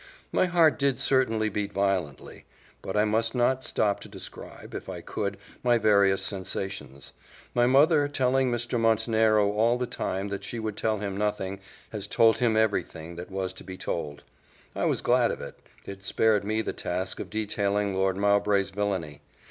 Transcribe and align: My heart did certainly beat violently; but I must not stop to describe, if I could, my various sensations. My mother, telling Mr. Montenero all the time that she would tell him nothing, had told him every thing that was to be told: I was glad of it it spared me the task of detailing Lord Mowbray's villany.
My 0.31 0.47
heart 0.47 0.79
did 0.79 0.99
certainly 0.99 1.47
beat 1.47 1.71
violently; 1.71 2.45
but 2.81 2.97
I 2.97 3.05
must 3.05 3.35
not 3.35 3.63
stop 3.63 3.99
to 3.99 4.09
describe, 4.09 4.73
if 4.73 4.89
I 4.89 4.99
could, 5.01 5.37
my 5.63 5.77
various 5.77 6.23
sensations. 6.23 7.11
My 7.53 7.67
mother, 7.67 8.07
telling 8.07 8.51
Mr. 8.51 8.79
Montenero 8.79 9.51
all 9.51 9.77
the 9.77 9.85
time 9.85 10.29
that 10.29 10.43
she 10.43 10.57
would 10.57 10.75
tell 10.75 10.97
him 10.97 11.17
nothing, 11.17 11.59
had 11.91 12.09
told 12.09 12.37
him 12.39 12.57
every 12.57 12.81
thing 12.81 13.15
that 13.15 13.29
was 13.29 13.53
to 13.53 13.63
be 13.63 13.77
told: 13.77 14.23
I 14.75 14.85
was 14.85 15.01
glad 15.03 15.29
of 15.29 15.39
it 15.39 15.59
it 15.85 16.01
spared 16.01 16.43
me 16.43 16.63
the 16.63 16.73
task 16.73 17.19
of 17.19 17.29
detailing 17.29 17.93
Lord 17.93 18.17
Mowbray's 18.17 18.71
villany. 18.71 19.21